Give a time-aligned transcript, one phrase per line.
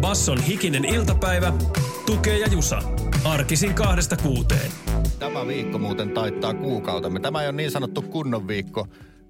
[0.00, 1.52] Basson hikinen iltapäivä,
[2.06, 2.82] tukee ja jusa.
[3.24, 4.70] Arkisin kahdesta kuuteen.
[5.18, 7.20] Tämä viikko muuten taittaa kuukautemme.
[7.20, 8.86] Tämä ei ole niin sanottu kunnon viikko.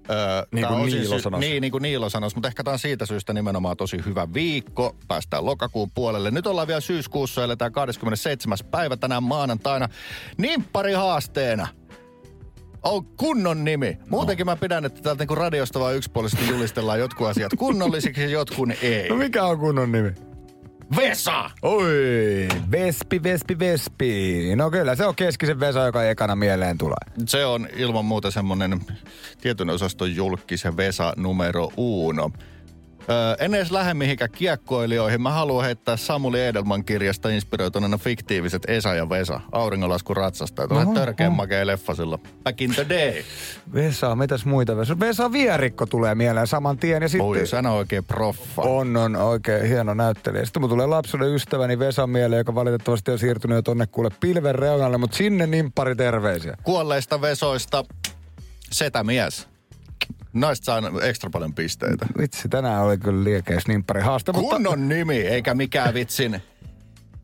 [0.09, 0.17] Öö,
[0.51, 1.49] Niin kuin Niilo sy- sanoisi.
[1.49, 4.95] Niin, niin kuin Niilo sanoisi, mutta ehkä tämä on siitä syystä nimenomaan tosi hyvä viikko.
[5.07, 6.31] Päästään lokakuun puolelle.
[6.31, 8.57] Nyt ollaan vielä syyskuussa, eletään 27.
[8.71, 9.89] päivä tänään maanantaina.
[10.37, 11.67] Nimppari haasteena.
[12.83, 13.97] On kunnon nimi.
[14.09, 18.73] Muutenkin mä pidän, että täältä niin radiosta vaan yksipuolisesti julistellaan jotkut asiat kunnollisiksi ja jotkun
[18.81, 19.09] ei.
[19.09, 20.11] No mikä on kunnon nimi?
[20.95, 21.49] Vesa!
[21.61, 24.55] Oi, Vespi, Vespi, Vespi.
[24.55, 27.25] No kyllä, se on keskisen Vesa, joka ekana mieleen tulee.
[27.25, 28.79] Se on ilman muuta semmoinen
[29.41, 32.31] tietyn osaston julkis ja Vesa numero uno.
[33.11, 35.21] Öö, en edes lähde mihinkään kiekkoilijoihin.
[35.21, 39.41] Mä haluan heittää Samuli Edelman kirjasta inspiroituneena fiktiiviset Esa ja Vesa.
[39.51, 40.67] Auringonlasku ratsasta.
[40.71, 41.35] Oho, törkeän oho.
[41.37, 42.21] makea leffa silloin.
[42.43, 43.23] Back in the day.
[43.73, 44.99] Vesa, mitäs muita Vesa?
[44.99, 47.01] Vesa Vierikko tulee mieleen saman tien.
[47.03, 48.61] Ja sitten Oi, sano oikein proffa.
[48.61, 50.45] on, on oikein hieno näyttelijä.
[50.45, 54.55] Sitten mun tulee lapsuuden ystäväni Vesa mieleen, joka valitettavasti on siirtynyt jo tonne kuule pilven
[54.55, 56.57] reunalle, mutta sinne nimppari terveisiä.
[56.63, 57.83] Kuolleista Vesoista
[58.71, 59.47] setämies.
[60.33, 62.05] Naista saa ekstra paljon pisteitä.
[62.17, 64.55] Vitsi, tänään oli kyllä liekeis nimppari haaste, mutta...
[64.55, 66.41] Kunnon nimi, eikä mikään vitsin.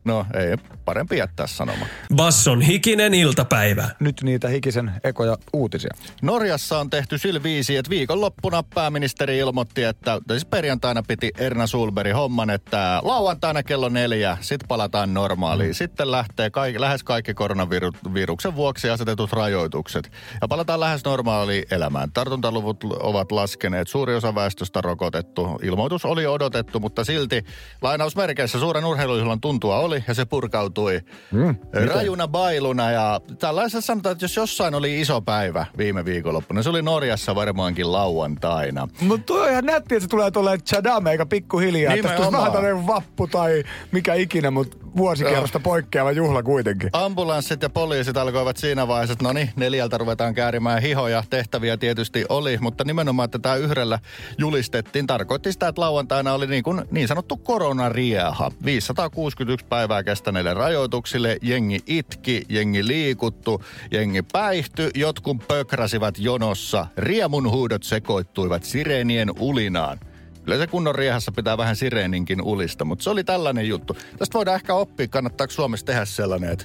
[0.06, 1.90] No, ei, parempi jättää sanomaan.
[2.16, 3.88] Basson hikinen iltapäivä.
[4.00, 5.90] Nyt niitä hikisen ekoja uutisia.
[6.22, 12.14] Norjassa on tehty sillä viisi, että viikonloppuna pääministeri ilmoitti, että siis perjantaina piti Erna Sulberg
[12.14, 15.74] homman, että lauantaina kello neljä, sitten palataan normaaliin.
[15.74, 20.12] Sitten lähtee kaikki, lähes kaikki koronaviruksen vuoksi asetetut rajoitukset.
[20.40, 22.12] Ja palataan lähes normaaliin elämään.
[22.12, 25.58] Tartuntaluvut ovat laskeneet, suuri osa väestöstä rokotettu.
[25.62, 27.44] Ilmoitus oli odotettu, mutta silti
[27.82, 31.00] lainausmerkeissä suuren urheilujuhlan tuntua oli ja se purkautui
[31.32, 31.56] mm,
[31.94, 32.90] rajuna bailuna.
[32.90, 37.92] Ja tällaisessa sanotaan, että jos jossain oli iso päivä viime viikonloppuna, se oli Norjassa varmaankin
[37.92, 38.88] lauantaina.
[39.00, 41.94] Mutta tuo on ihan nätti, että se tulee tuolla chadame eikä pikkuhiljaa.
[41.94, 42.52] Että Tästä Nimenomaan.
[42.52, 46.90] vähän vappu tai mikä ikinä, mutta vuosikierrosta poikkeava juhla kuitenkin.
[46.92, 51.24] Ambulanssit ja poliisit alkoivat siinä vaiheessa, että no niin, neljältä ruvetaan käärimään hihoja.
[51.30, 53.98] Tehtäviä tietysti oli, mutta nimenomaan, että tämä yhdellä
[54.38, 58.50] julistettiin, tarkoitti sitä, että lauantaina oli niin, kuin niin sanottu koronarieha.
[58.64, 61.36] 561 päivää kestäneille rajoituksille.
[61.42, 66.86] Jengi itki, jengi liikuttu, jengi päihty, jotkut pökräsivät jonossa.
[66.96, 69.98] Riemun huudot sekoittuivat sireenien ulinaan.
[70.46, 73.96] Kyllä se kunnon riehassa pitää vähän sireeninkin ulista, mutta se oli tällainen juttu.
[74.18, 76.64] Tästä voidaan ehkä oppia, kannattaako Suomessa tehdä sellainen, että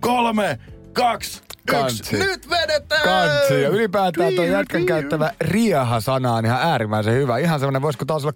[0.00, 0.58] kolme,
[0.92, 2.16] kaksi, Kantsi.
[2.16, 3.02] yksi, nyt vedetään!
[3.02, 3.62] Kantsi.
[3.62, 7.38] Ja ylipäätään tuo jätkän käyttävä rieha-sana on ihan äärimmäisen hyvä.
[7.38, 8.34] Ihan semmoinen, voisiko taas olla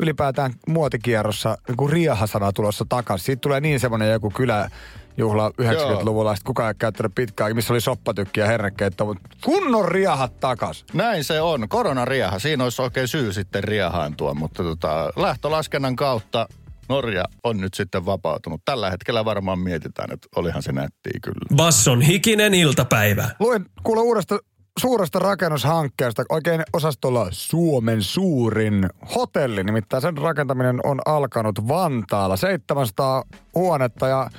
[0.00, 3.26] ylipäätään muotikierrossa joku rieha-sana tulossa takaisin.
[3.26, 4.70] Siitä tulee niin semmoinen joku kylä
[5.16, 10.40] juhla 90-luvulla, sit kukaan ei käyttänyt pitkään, missä oli soppatykki ja hernekeitto, mutta kunnon riehat
[10.40, 10.84] takas.
[10.92, 11.68] Näin se on.
[11.68, 12.38] Koronarieha.
[12.38, 16.46] Siinä olisi oikein syy sitten riehaantua, mutta tota, lähtölaskennan kautta
[16.88, 18.60] Norja on nyt sitten vapautunut.
[18.64, 21.56] Tällä hetkellä varmaan mietitään, että olihan se nättiä kyllä.
[21.56, 23.30] Basson hikinen iltapäivä.
[23.40, 24.38] Luin kuule uudesta
[24.78, 29.64] suuresta rakennushankkeesta oikein osastolla Suomen suurin hotelli.
[29.64, 32.36] Nimittäin sen rakentaminen on alkanut Vantaalla.
[32.36, 34.30] 700 huonetta ja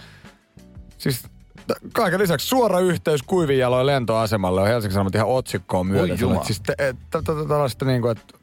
[1.01, 1.23] siis
[1.93, 6.17] kaiken lisäksi suora yhteys Kuivinjalojen lentoasemalle on Helsingin Sanomat ihan otsikkoon myöten.
[6.43, 6.61] Siis
[7.47, 8.37] tällaista niin kuin, että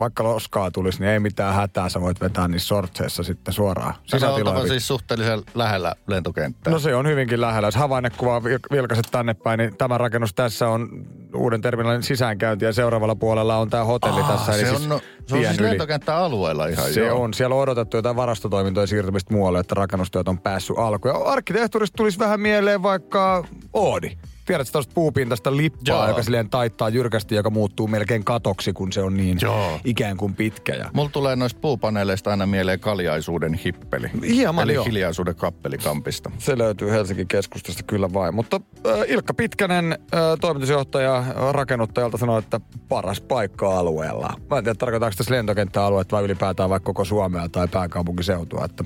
[0.00, 1.88] vaikka loskaa tulisi, niin ei mitään hätää.
[1.88, 4.46] Sä voit vetää niissä sortseissa sitten suoraan Se on sisätiloihin.
[4.48, 6.72] oltava siis suhteellisen lähellä lentokenttää.
[6.72, 7.66] No se on hyvinkin lähellä.
[7.66, 10.88] Jos havainnekuvaa vil- vilkaiset tänne päin, niin tämä rakennus tässä on
[11.34, 14.52] uuden terminaalin sisäänkäynti ja seuraavalla puolella on tämä hotelli Aa, tässä.
[14.52, 17.22] se eli on, siis no, se on siis lentokenttäalueella ihan Se joo.
[17.22, 17.34] on.
[17.34, 21.14] Siellä on odotettu jotain varastotoimintojen siirtymistä muualle, että rakennustyöt on päässyt alkuun.
[21.14, 24.16] Ja arkkitehtuurista tulisi vähän mieleen vaikka Oodi.
[24.46, 26.08] Tiedätkö tuosta puupintaista lippaa, Joo.
[26.08, 29.80] joka silleen taittaa jyrkästi, joka muuttuu melkein katoksi, kun se on niin Joo.
[29.84, 30.74] ikään kuin pitkä.
[30.74, 30.90] Ja...
[30.92, 34.10] Mulla tulee noista puupaneeleista aina mieleen kaljaisuuden hippeli.
[34.28, 34.84] Hieman Eli joo.
[34.84, 36.30] hiljaisuuden kappeli Kampista.
[36.38, 38.34] Se löytyy Helsingin keskustasta kyllä vain.
[38.34, 44.34] Mutta äh, Ilkka Pitkänen, äh, toimitusjohtaja rakennuttajalta sanoi, että paras paikka alueella.
[44.50, 48.64] Mä en tiedä, tarkoitaanko tässä lentokenttäaluetta vai ylipäätään vaikka koko Suomea tai pääkaupunkiseutua.
[48.64, 48.84] Että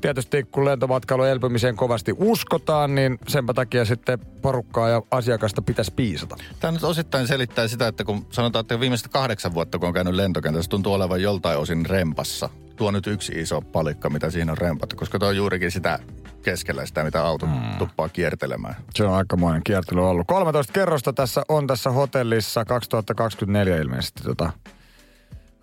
[0.00, 6.36] tietysti kun lentomatkailun elpymiseen kovasti uskotaan, niin senpä takia sitten porukkaa ja asiakasta pitäisi piisata.
[6.60, 10.14] Tämä nyt osittain selittää sitä, että kun sanotaan, että viimeiset kahdeksan vuotta, kun on käynyt
[10.14, 12.48] lentokentässä, tuntuu olevan joltain osin rempassa.
[12.76, 15.98] Tuo nyt yksi iso palikka, mitä siinä on rempattu, koska tuo on juurikin sitä
[16.42, 17.78] keskellä sitä, mitä auto mm.
[17.78, 18.74] tuppaa kiertelemään.
[18.94, 20.26] Se on aikamoinen kiertely ollut.
[20.26, 24.52] 13 kerrosta tässä on tässä hotellissa 2024 ilmeisesti tota,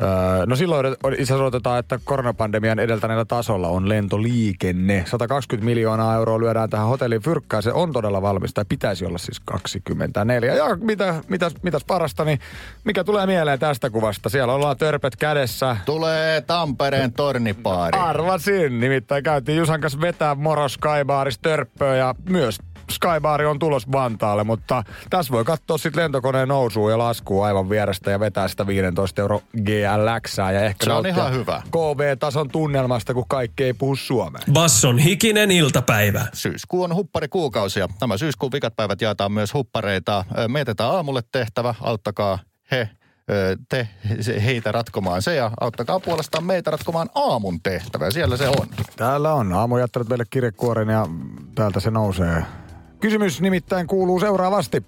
[0.02, 0.86] Öö, no silloin
[1.18, 5.04] itse asiassa että koronapandemian edeltäneellä tasolla on lentoliikenne.
[5.08, 7.64] 120 miljoonaa euroa lyödään tähän hotellin fyrkkään.
[7.64, 10.56] Se on todella valmis, tai pitäisi olla siis 24.
[10.56, 12.40] Ja mitä, mitäs, mitäs parasta, niin
[12.84, 14.30] mikä tulee mieleen tästä kuvasta?
[14.30, 15.78] Siellä ollaan törpet kädessä.
[15.86, 18.00] Tulee Tampereen tornipaari.
[18.00, 22.60] Arvasin, nimittäin käytiin Jusan kanssa vetää Moro Skybaaris törppöä ja myös
[22.92, 28.12] Skybaari on tulos Vantaalle, mutta tässä voi katsoa sitten lentokoneen nousua ja laskua aivan vierestä
[28.12, 31.62] ja vetää sitä 15 euro GLX ja ehkä Se on ihan hyvä.
[31.72, 34.42] KV-tason tunnelmasta, kun kaikki ei puhu suomea.
[34.54, 36.26] Basson hikinen iltapäivä.
[36.34, 37.88] Syyskuu on hupparikuukausia.
[38.02, 40.26] Nämä syyskuun vikat päivät jaetaan myös huppareita.
[40.48, 42.40] Mietetään aamulle tehtävä, auttakaa
[42.72, 42.90] he
[43.70, 43.88] te
[44.46, 48.12] heitä ratkomaan se ja auttakaa puolestaan meitä ratkomaan aamun tehtävä.
[48.12, 48.68] Siellä se on.
[48.96, 49.54] Täällä on.
[49.54, 51.08] Aamu jättänyt meille kirjekuoren ja
[51.56, 52.46] täältä se nousee
[53.02, 54.84] Kysymys nimittäin kuuluu seuraavasti.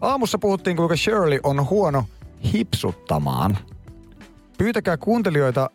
[0.00, 2.04] Aamussa puhuttiin, kuinka Shirley on huono
[2.52, 3.58] hipsuttamaan.
[4.58, 5.70] Pyytäkää kuuntelijoita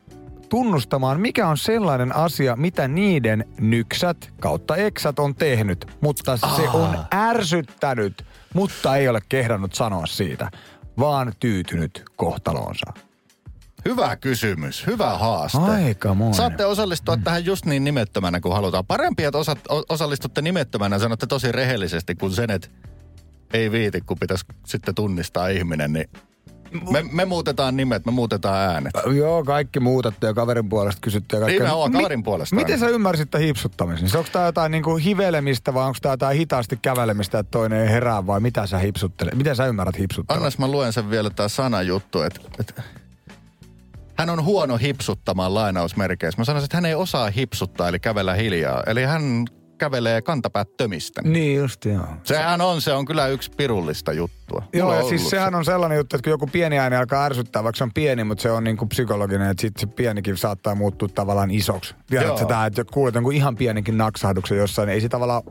[0.50, 6.98] tunnustamaan, mikä on sellainen asia, mitä niiden nyksät kautta eksät on tehnyt, mutta se on
[7.14, 10.52] ärsyttänyt, mutta ei ole kehdannut sanoa siitä,
[11.00, 12.94] vaan tyytynyt kohtaloonsa.
[13.90, 15.58] Hyvä kysymys, hyvä haaste.
[15.58, 17.24] Aika Saatte osallistua mm.
[17.24, 18.86] tähän just niin nimettömänä kuin halutaan.
[18.86, 19.60] Parempi, että osat,
[19.90, 22.68] osallistutte nimettömänä, sanotte tosi rehellisesti, kun sen, että
[23.54, 26.10] ei viiti, kun pitäisi sitten tunnistaa ihminen, niin
[26.92, 28.94] me, me muutetaan nimet, me muutetaan äänet.
[29.16, 31.36] Joo, kaikki muutettu ja kaverin puolesta kysytty.
[31.36, 32.56] Ja me on, kaverin puolesta.
[32.56, 34.00] Miten sä ymmärsit tämän hipsuttamisen?
[34.00, 37.90] Siis onko tämä jotain niinku hivelemistä vai onko tämä jotain hitaasti kävelemistä, että toinen ei
[37.90, 39.36] herää vai mitä sä hipsuttelet?
[39.36, 40.38] Miten sä ymmärrät hipsuttaa?
[40.38, 42.40] Annas mä luen sen vielä tämä sanajuttu, että...
[42.60, 42.84] että
[44.18, 46.42] hän on huono hipsuttamaan lainausmerkeissä.
[46.42, 48.84] Mä sanoisin, että hän ei osaa hipsuttaa, eli kävellä hiljaa.
[48.88, 49.46] Eli hän
[49.78, 51.22] kävelee kantapäät tömistä.
[51.22, 52.08] Niin just, joo.
[52.24, 54.64] Sehän on, se on kyllä yksi pirullista juttua.
[54.74, 55.58] Joo, ja siis sehän se.
[55.58, 58.42] on sellainen juttu, että kun joku pieni ääni alkaa ärsyttää, vaikka se on pieni, mutta
[58.42, 61.96] se on niin kuin psykologinen, että sitten se pienikin saattaa muuttua tavallaan isoksi.
[62.08, 65.44] Tiedätkö tämä, että kuulet jonkun ihan pienikin naksahduksen jossain, niin ei se tavallaan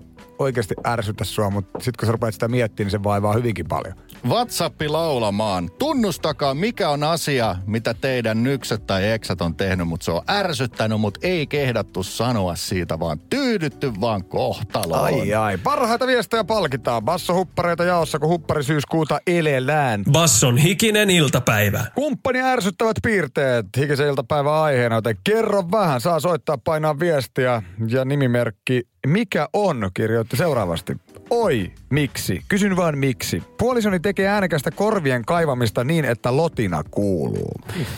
[0.45, 3.95] oikeasti ärsytä sua, mutta sitten kun sä rupeat sitä miettimään, niin se vaivaa hyvinkin paljon.
[4.29, 5.71] WhatsAppi laulamaan.
[5.79, 11.01] Tunnustakaa, mikä on asia, mitä teidän nykset tai eksät on tehnyt, mutta se on ärsyttänyt,
[11.01, 15.05] mutta ei kehdattu sanoa siitä, vaan tyydytty vaan kohtaloon.
[15.05, 15.59] Ai ai.
[15.59, 17.03] Parhaita viestejä palkitaan.
[17.03, 20.05] Basso huppareita jaossa, kun huppari syyskuuta elelään.
[20.13, 21.87] Basson hikinen iltapäivä.
[21.95, 23.67] Kumppani ärsyttävät piirteet.
[23.77, 26.01] Hikisen iltapäivä aiheena, joten kerro vähän.
[26.01, 30.97] Saa soittaa painaa viestiä ja nimimerkki mikä on, kirjoitti seuraavasti.
[31.31, 32.43] Oi, miksi?
[32.49, 33.43] Kysyn vaan miksi.
[33.59, 37.53] Puolisoni tekee äänekästä korvien kaivamista niin, että lotina kuuluu.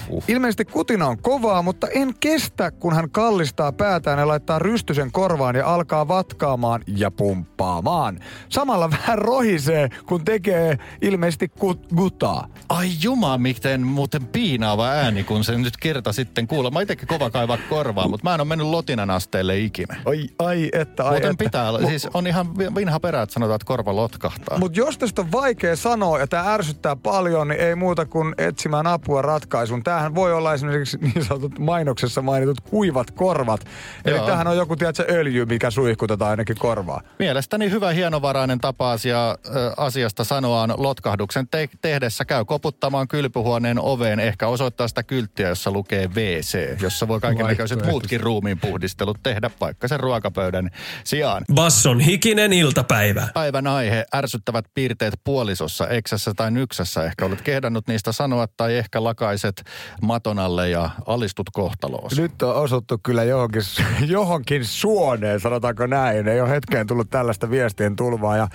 [0.08, 0.25] Uh.
[0.28, 5.56] Ilmeisesti kutina on kovaa, mutta en kestä, kun hän kallistaa päätään ja laittaa rystysen korvaan
[5.56, 8.19] ja alkaa vatkaamaan ja pumppaamaan.
[8.48, 12.48] Samalla vähän rohisee, kun tekee ilmeisesti kut- gutaa.
[12.69, 16.70] Ai juma, miten muuten piinaava ääni, kun se nyt kerta sitten kuulla.
[16.70, 19.96] Mä itsekin kova kaivaa korvaa, mutta mä en ole mennyt lotinan asteelle ikinä.
[20.04, 21.44] Ai, ai, että, ai, Muuten että.
[21.44, 21.88] pitää olla.
[21.88, 24.59] Siis on ihan vinha perä, että sanotaan, että korva lotkahtaa.
[24.59, 28.87] Mutta jos tästä on vaikea sanoa ja tämä ärsyttää paljon, niin ei muuta kuin etsimään
[28.87, 29.83] apua ratkaisun.
[29.83, 33.67] Tämähän voi olla esimerkiksi niin sanotut mainoksessa mainitut kuivat korvat.
[34.05, 34.27] Eli Joo.
[34.27, 37.01] tämähän on joku, tiedätkö, öljy, mikä suihkutetaan ainakin korvaa.
[37.19, 39.37] Mielestäni hyvä hienovarainen tapa asia, äh,
[39.77, 42.25] asiasta sanoa on lotkahduksen te- tehdessä.
[42.25, 48.20] Käy koputtamaan kylpyhuoneen oveen, ehkä osoittaa sitä kylttiä, jossa lukee WC, jossa voi kaikenlaiset muutkin
[48.20, 50.70] ruumiin puhdistelut tehdä, vaikka sen ruokapöydän
[51.05, 51.44] sijaan.
[51.55, 53.29] Basson hikinen iltapäivä.
[53.34, 57.05] Päivän aihe, ärsyttävät piirteet puolisossa, eksässä tai nyksässä.
[57.05, 59.65] Ehkä olet kehdannut niistä sanoa tai ehkä lakaiset
[60.03, 62.11] matonalle ja alistut kohtaloon.
[62.17, 63.63] Nyt on osuttu kyllä johonkin,
[64.17, 66.29] johonkin suoneen, sanotaanko näin.
[66.29, 68.49] Ei ole hetkeen tullut tällaista viestien tulvaa ja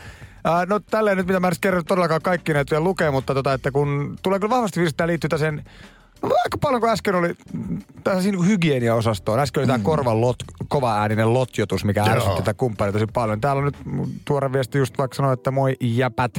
[0.44, 3.54] Ää, no tälleen nyt, mitä mä en kerron todellakaan kaikki näitä vielä lukee, mutta tota,
[3.54, 5.64] että kun tulee kyllä vahvasti viesti, tämä liittyy sen
[6.24, 7.34] aika paljon kuin äsken oli
[8.04, 9.40] tässä niin hygieniaosastoon.
[9.40, 9.84] Äsken oli tämä mm.
[9.84, 13.42] korvan lot, kova ääninen lotjotus, mikä ärsytti tätä kumppania tosi paljon.
[13.42, 13.78] Täällä on nyt
[14.26, 16.32] tuore viesti just vaikka sanoi, että moi jäpät.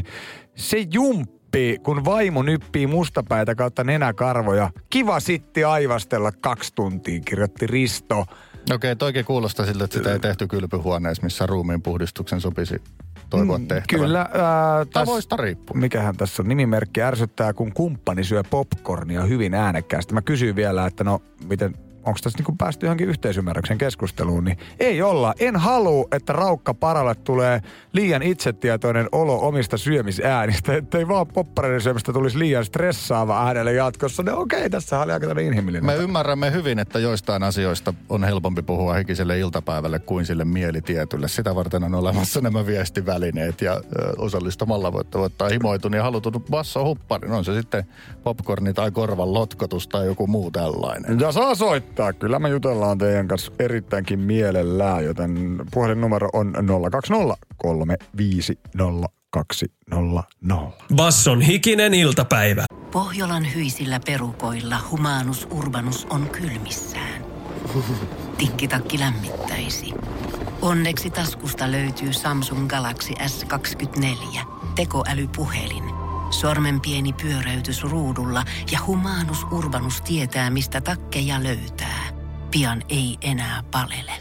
[0.54, 4.70] Se jumppi, kun vaimo nyppii mustapäitä kautta nenäkarvoja.
[4.90, 8.18] Kiva sitti aivastella kaksi tuntia, kirjoitti Risto.
[8.18, 12.82] Okei, okay, toikin kuulostaa siltä, että sitä ei tehty kylpyhuoneessa, missä ruumiin puhdistuksen sopisi
[13.36, 14.04] toivoa mm, tehtävän.
[14.04, 14.20] Kyllä.
[14.20, 15.76] Ää, Tavoista riippuu.
[15.76, 20.14] Mikähän tässä on nimimerkki ärsyttää, kun kumppani syö popcornia hyvin äänekkäästi.
[20.14, 21.74] Mä kysyin vielä, että no miten
[22.06, 25.34] onko tässä niinku päästy johonkin yhteisymmärryksen keskusteluun, niin ei olla.
[25.38, 27.60] En halua, että Raukka Paralle tulee
[27.92, 34.22] liian itsetietoinen olo omista syömisäänistä, ettei vaan poppareiden syömistä tulisi liian stressaava äänelle jatkossa.
[34.22, 35.86] No okei, tässä oli aika inhimillinen.
[35.86, 41.28] Me ymmärrämme hyvin, että joistain asioista on helpompi puhua hikiselle iltapäivälle kuin sille mielitietylle.
[41.28, 43.80] Sitä varten on olemassa nämä viestivälineet ja
[44.18, 47.32] osallistumalla voitte voittaa himoitun ja halutun bassohupparin.
[47.32, 47.84] On se sitten
[48.24, 51.20] popcorni tai korvan lotkotus tai joku muu tällainen.
[51.20, 51.91] Ja saa soittaa.
[52.18, 56.52] Kyllä me jutellaan teidän kanssa erittäinkin mielellään, joten puhelinnumero on
[56.90, 60.24] 020 350 200.
[60.94, 62.64] Basson hikinen iltapäivä.
[62.92, 67.24] Pohjolan hyisillä perukoilla humanus urbanus on kylmissään.
[68.38, 69.94] Tikkitakki lämmittäisi.
[70.62, 74.40] Onneksi taskusta löytyy Samsung Galaxy S24
[74.74, 76.01] tekoälypuhelin.
[76.32, 82.02] Sormen pieni pyöräytys ruudulla ja humanus urbanus tietää, mistä takkeja löytää.
[82.50, 84.12] Pian ei enää palele.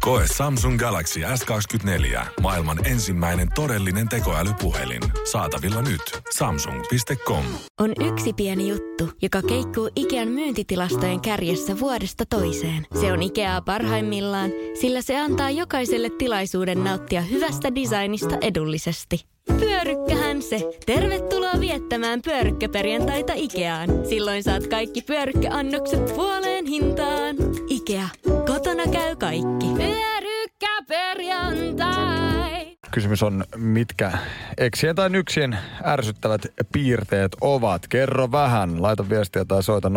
[0.00, 2.26] Koe Samsung Galaxy S24.
[2.40, 5.02] Maailman ensimmäinen todellinen tekoälypuhelin.
[5.32, 6.00] Saatavilla nyt.
[6.34, 7.44] Samsung.com.
[7.80, 12.86] On yksi pieni juttu, joka keikkuu Ikean myyntitilastojen kärjessä vuodesta toiseen.
[13.00, 19.30] Se on Ikeaa parhaimmillaan, sillä se antaa jokaiselle tilaisuuden nauttia hyvästä designista edullisesti.
[19.58, 20.70] Pyörykkähän se.
[20.86, 23.88] Tervetuloa viettämään pyörykkäperjantaita Ikeaan.
[24.08, 27.36] Silloin saat kaikki pyörykkäannokset puoleen hintaan.
[27.68, 28.08] Ikea.
[28.46, 29.66] Kotona käy kaikki.
[29.76, 32.70] Pyörykkäperjantai.
[32.90, 34.12] Kysymys on, mitkä
[34.58, 37.88] eksien tai nyksien ärsyttävät piirteet ovat.
[37.88, 38.82] Kerro vähän.
[38.82, 39.92] Laita viestiä tai soita 020350200.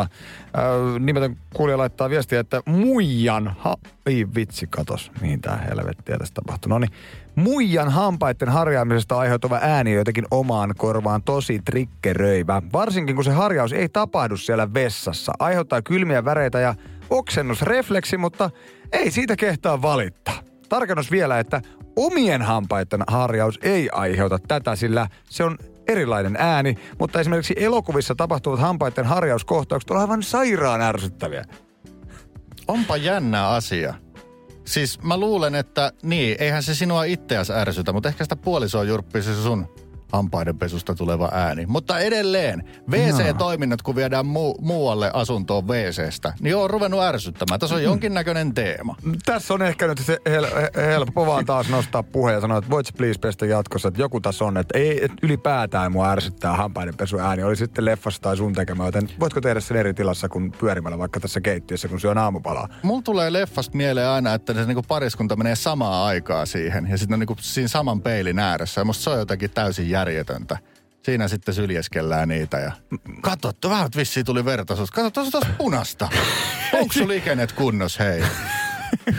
[0.00, 0.08] Äh,
[0.98, 3.54] nimetön kuulija laittaa viestiä, että muijan...
[3.58, 3.76] Ha-
[4.06, 6.68] Ei vitsi, katos, mihin tää helvettiä tässä tapahtuu.
[6.70, 6.90] No niin.
[7.36, 12.62] Muijan hampaiden harjaamisesta aiheutuva ääni jotenkin omaan korvaan tosi triggeröivä.
[12.72, 15.32] Varsinkin kun se harjaus ei tapahdu siellä vessassa.
[15.38, 16.74] Aiheuttaa kylmiä väreitä ja
[17.10, 18.50] oksennusrefleksi, mutta
[18.92, 20.34] ei siitä kehtaa valittaa.
[20.68, 21.62] Tarkennus vielä, että
[21.96, 25.58] omien hampaiden harjaus ei aiheuta tätä, sillä se on
[25.88, 31.44] erilainen ääni, mutta esimerkiksi elokuvissa tapahtuvat hampaiden harjauskohtaukset ovat aivan sairaan ärsyttäviä.
[32.68, 33.94] Onpa jännä asia.
[34.72, 39.22] Siis mä luulen, että niin, eihän se sinua itseäs ärsytä, mutta ehkä sitä puolisoa jurppii
[39.22, 39.66] se sun
[40.12, 41.66] hampaidenpesusta tuleva ääni.
[41.66, 47.60] Mutta edelleen, WC-toiminnot, kun viedään mu- muualle asuntoon WCstä, niin on ruvennut ärsyttämään.
[47.60, 48.96] Tässä on jonkinnäköinen teema.
[49.24, 52.70] Tässä on ehkä nyt se hel- he- helppo vaan taas nostaa puheen ja sanoa, että
[52.70, 57.18] voit please pestä jatkossa, että joku tässä on, että ei että ylipäätään mua ärsyttää hampaidenpesu
[57.18, 60.98] ääni, oli sitten leffassa tai sun tekemä, joten voitko tehdä sen eri tilassa kuin pyörimällä
[60.98, 62.68] vaikka tässä keittiössä, kun syön aamupalaa?
[62.82, 67.14] Mulla tulee leffasta mieleen aina, että se niinku pariskunta menee samaa aikaa siihen ja sitten
[67.14, 68.80] on niinku siinä saman peilin ääressä.
[68.80, 70.58] Ja musta se on jotenkin täysin järjetöntä.
[71.02, 72.72] Siinä sitten syljeskellään niitä ja
[73.20, 74.94] kato, tuo vähän vissiin tuli verta susta.
[74.94, 76.08] Kato, tuossa on punasta.
[76.80, 78.22] Onko sulla ikänet kunnos, hei?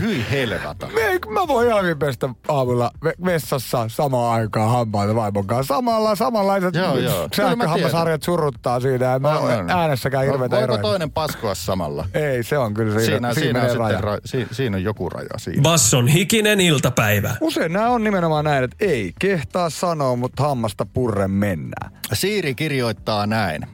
[0.01, 0.87] Hyi helvata.
[0.97, 5.75] Ei, mä voin ihan hyvin pestä aamulla ve- vessassa samaan aikaan hampaita vaimon kanssa.
[5.75, 7.27] Samalla, samanlaiset Joo, joo.
[8.21, 9.69] Surruttaa siinä ja mä On, on.
[9.69, 10.81] äänessäkään hirveätä Voiko eroja.
[10.81, 12.05] toinen paskoa samalla?
[12.13, 13.33] Ei, se on kyllä siinä.
[13.33, 13.97] Siinä, siinä, on menee raja.
[13.97, 15.61] sitten ra, si, siinä on joku raja siinä.
[15.61, 17.35] Basson hikinen iltapäivä.
[17.41, 21.91] Usein nämä on nimenomaan näin, että ei kehtaa sanoa, mutta hammasta purren mennään.
[22.13, 23.67] Siiri kirjoittaa näin.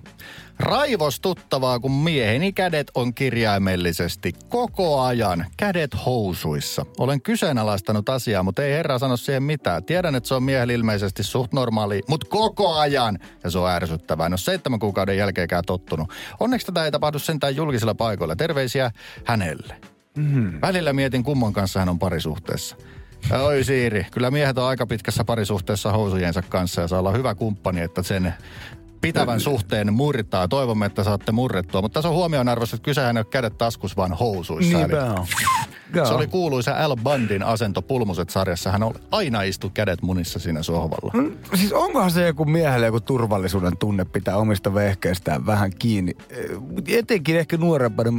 [0.60, 6.86] Raivostuttavaa, kun mieheni kädet on kirjaimellisesti koko ajan kädet housuissa.
[6.98, 9.84] Olen kyseenalaistanut asiaa, mutta ei herra sano siihen mitään.
[9.84, 13.20] Tiedän, että se on miehellä ilmeisesti suht normaali, mutta koko ajan.
[13.44, 14.26] Ja se on ärsyttävää.
[14.26, 16.10] En ole seitsemän kuukauden jälkeenkään tottunut.
[16.40, 18.36] Onneksi tätä ei tapahdu sentään julkisilla paikoilla.
[18.36, 18.92] Terveisiä
[19.24, 19.76] hänelle.
[20.18, 20.62] Mm.
[20.62, 22.76] Välillä mietin, kumman kanssa hän on parisuhteessa.
[23.44, 27.82] Oi Siiri, kyllä miehet on aika pitkässä parisuhteessa housujensa kanssa ja saa olla hyvä kumppani,
[27.82, 28.34] että sen
[29.02, 30.48] pitävän suhteen murtaa.
[30.48, 31.82] Toivomme, että saatte murrettua.
[31.82, 34.82] Mutta tässä on huomionarvoista, että kysehän ei ole kädet taskus, vaan housuissa.
[34.82, 35.28] Eli on.
[36.08, 38.72] se oli kuuluisa Al Bundin asento Pulmuset-sarjassa.
[38.72, 41.12] Hän aina istu kädet munissa siinä sohvalla.
[41.14, 46.12] Mm, Siis onkohan se joku miehelle joku turvallisuuden tunne pitää omista vehkeistään vähän kiinni?
[46.30, 48.12] Eh, Etenkin ehkä nuorempana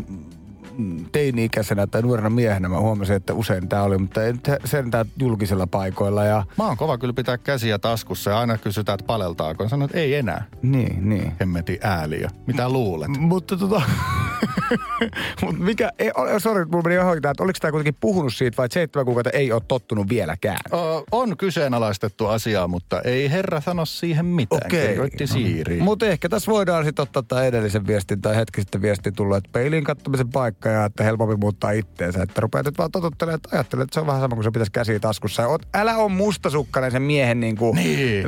[1.13, 5.67] teini-ikäisenä tai nuorena miehenä mä huomasin, että usein tämä oli, mutta ei nyt sentään julkisilla
[5.67, 9.69] paikoilla ja Mä oon kova kyllä pitää käsiä taskussa ja aina kysytään, että paleltaako.
[9.69, 10.45] Sanoin, että ei enää.
[10.63, 11.33] niin, niin.
[11.41, 12.29] Hemmeti ääliö.
[12.47, 13.09] Mitä luulet?
[13.09, 13.83] M- Mutta tota,
[15.43, 18.67] mutta mikä, ei, o- sorry, mulla meni johonkin että oliko tämä kuitenkin puhunut siitä vai
[18.67, 20.57] että seitsemän kuukautta ei ole tottunut vieläkään?
[20.73, 20.77] Ö,
[21.13, 24.69] on kyseenalaistettu asiaa, mutta ei herra sano siihen mitään.
[24.71, 25.81] Kirjoitti Siiri.
[25.81, 29.51] Mutta ehkä tässä voidaan sitten ottaa tämä edellisen viestin tai hetki sitten viesti tullut, että
[29.53, 32.23] peilin katsomisen paikka ja että helpompi muuttaa itteensä.
[32.23, 34.73] Että rupeat nyt vaan totuttelemaan, että ajattelet, että se on vähän sama kuin se pitäisi
[34.73, 35.43] käsiä taskussa.
[35.43, 38.27] Ja oot, älä on mustasukkainen sen miehen niin kuin, Niin.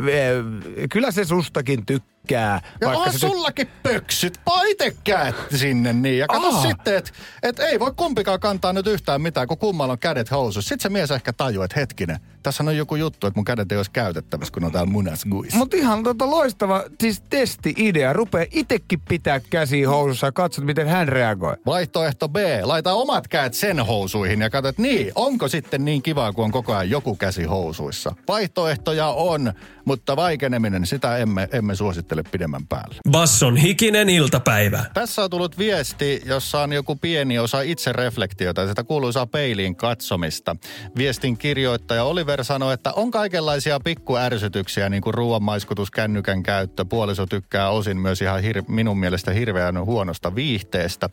[0.90, 2.60] Kyllä se sustakin tykkää tykkää.
[2.80, 6.18] Ja vaikka on se sullakin pöksyt, paitekkäät sinne niin.
[6.18, 6.62] Ja kato Aa.
[6.62, 7.10] sitten, että
[7.42, 10.68] et ei voi kumpikaan kantaa nyt yhtään mitään, kun kummalla on kädet housussa.
[10.68, 13.76] Sitten se mies ehkä tajuu, että hetkinen, tässä on joku juttu, että mun kädet ei
[13.76, 15.58] olisi käytettävissä, kun on täällä munasguissa.
[15.58, 18.12] Mutta ihan tota loistava siis testi-idea.
[18.12, 21.56] Rupee itekin pitää käsi housussa ja katsot, miten hän reagoi.
[21.66, 26.44] Vaihtoehto B, laita omat kädet sen housuihin ja katsot, niin, onko sitten niin kivaa, kun
[26.44, 28.14] on koko ajan joku käsi housuissa.
[28.28, 29.52] Vaihtoehtoja on,
[29.84, 32.96] mutta vaikeneminen, sitä emme, emme suosittele pidemmän päälle.
[33.10, 34.84] Basson hikinen iltapäivä.
[34.94, 40.56] Tässä on tullut viesti, jossa on joku pieni osa itsereflektiota, sitä kuuluisaa peiliin katsomista.
[40.96, 46.84] Viestin kirjoittaja Oliver sanoi, että on kaikenlaisia pikkuärsytyksiä, niin kuin ruoanmaiskutus, kännykän käyttö.
[46.84, 51.08] Puoliso tykkää osin myös ihan hir- minun mielestä hirveän huonosta viihteestä.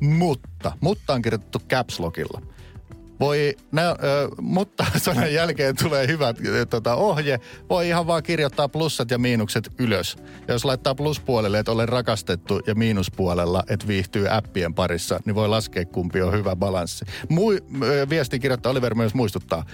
[0.00, 2.42] Mutta, mutta on kirjoitettu caps lockilla.
[3.22, 3.94] Voi, nä, ö,
[4.40, 6.34] mutta sanan jälkeen tulee hyvä
[6.70, 7.40] tota, ohje.
[7.70, 10.16] Voi ihan vaan kirjoittaa plussat ja miinukset ylös.
[10.48, 15.48] Ja jos laittaa pluspuolelle, että olen rakastettu ja miinuspuolella, että viihtyy appien parissa, niin voi
[15.48, 17.04] laskea kumpi on hyvä balanssi.
[17.28, 19.64] Mui, ö, viestin kirjoittaja Oliver myös muistuttaa,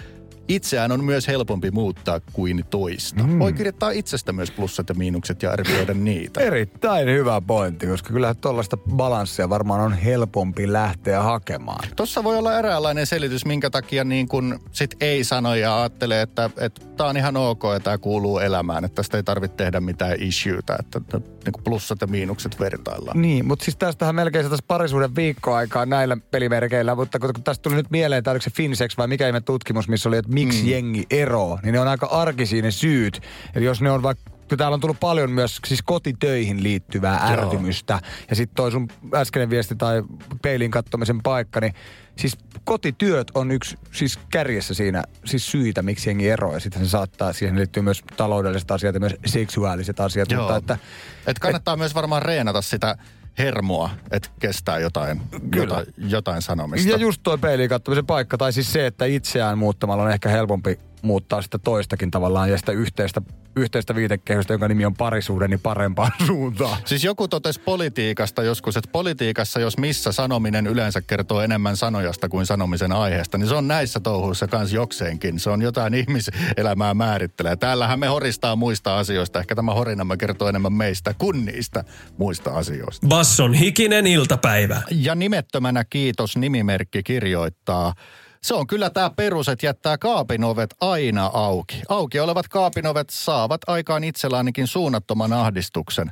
[0.49, 3.23] Itseään on myös helpompi muuttaa kuin toista.
[3.23, 3.38] Mm.
[3.38, 6.40] Voi kirjoittaa itsestä myös plussat ja miinukset ja arvioida niitä.
[6.40, 11.88] Erittäin hyvä pointti, koska kyllähän tuollaista balanssia varmaan on helpompi lähteä hakemaan.
[11.97, 16.50] Tuossa voi olla eräänlainen selitys, minkä takia niin kun sit ei sano ja ajattelee, että
[16.97, 20.76] tämä on ihan ok ja tämä kuuluu elämään, että tästä ei tarvitse tehdä mitään issuetä,
[20.81, 23.23] että, niin plussat ja miinukset vertaillaan.
[23.23, 27.75] Niin, mutta siis tästähän melkein saataisiin parisuuden viikkoaikaa näillä pelimerkeillä, mutta kun, kun tästä tuli
[27.75, 30.68] nyt mieleen, että oliko se Finsex vai mikä ihme tutkimus, missä oli, että miksi mm.
[30.68, 33.23] jengi eroo, niin ne on aika arkisia ne syyt.
[33.54, 37.33] Eli jos ne on vaikka kun täällä on tullut paljon myös siis kotitöihin liittyvää Joo.
[37.33, 38.00] ärtymystä.
[38.30, 40.02] Ja sitten toi sun äskeinen viesti tai
[40.42, 41.75] peilin kattomisen paikka, niin
[42.16, 46.54] siis kotityöt on yksi siis kärjessä siinä siis syitä, miksi jengi eroaa.
[46.54, 50.30] Ja sitten se saattaa, siihen liittyy myös taloudelliset asiat ja myös seksuaaliset asiat.
[50.30, 50.42] Joo.
[50.42, 50.78] Mutta että,
[51.26, 52.97] Et kannattaa et, myös varmaan reenata sitä
[53.38, 55.21] hermoa, että kestää jotain,
[55.57, 56.90] jotain, jotain sanomista.
[56.90, 60.78] Ja just toi peiliin kattomisen paikka, tai siis se, että itseään muuttamalla on ehkä helpompi
[61.02, 63.23] muuttaa sitä toistakin tavallaan ja sitä yhteistä,
[63.57, 66.78] yhteistä viitekehystä, jonka nimi on parisuuden, niin parempaan suuntaan.
[66.85, 72.47] Siis joku totesi politiikasta joskus, että politiikassa, jos missä sanominen yleensä kertoo enemmän sanojasta kuin
[72.47, 75.40] sanomisen aiheesta, niin se on näissä touhuissa kans jokseenkin.
[75.40, 77.57] Se on jotain ihmiselämää määrittelee.
[77.57, 79.40] Täällähän me horistaa muista asioista.
[79.40, 81.85] Ehkä tämä horinamme kertoo enemmän meistä kuin niistä
[82.18, 83.07] muista asioista.
[83.07, 84.83] Basson hikinen iltapäivä.
[84.90, 87.94] Ja nimettömänä kiitos nimimerkki kirjoittaa.
[88.42, 91.83] Se on kyllä tämä perus, että jättää kaapin ovet aina auki.
[91.88, 96.11] Auki olevat kaapin ovet saavat aikaan itsellä ainakin suunnattoman ahdistuksen.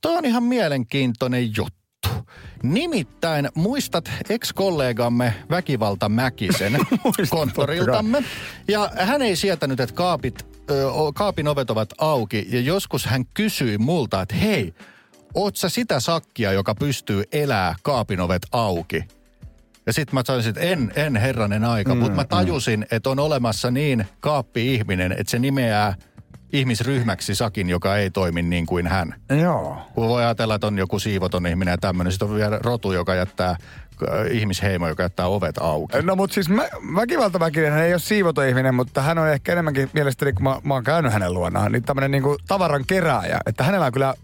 [0.00, 1.76] Tuo on ihan mielenkiintoinen juttu.
[2.62, 6.78] Nimittäin muistat ex-kollegamme Väkivalta Mäkisen
[7.30, 8.24] konttoriltamme.
[8.68, 10.46] Ja hän ei sietänyt, että kaapit,
[11.14, 12.46] kaapin ovet ovat auki.
[12.50, 14.74] Ja joskus hän kysyi multa, että hei,
[15.34, 19.04] oot sä sitä sakkia, joka pystyy elää kaapin ovet auki?
[19.86, 23.18] Ja sitten mä sanoisin, että en, en herranen aika, mm, mutta mä tajusin, että on
[23.18, 25.94] olemassa niin kaappi-ihminen, että se nimeää
[26.52, 29.14] ihmisryhmäksi sakin, joka ei toimi niin kuin hän.
[29.40, 29.78] Joo.
[29.94, 32.12] Kun voi ajatella, että on joku siivoton ihminen ja tämmöinen.
[32.12, 33.58] Sitten on vielä rotu, joka jättää, äh,
[34.30, 36.02] ihmisheimo, joka jättää ovet auki.
[36.02, 39.90] No mutta siis mä, väkivaltaväkinen hän ei ole siivoton ihminen, mutta hän on ehkä enemmänkin
[39.92, 43.38] mielestäni, kun mä, mä oon käynyt hänen luonaan, niin tämmöinen niinku tavaran kerääjä.
[43.46, 44.14] Että hänellä on kyllä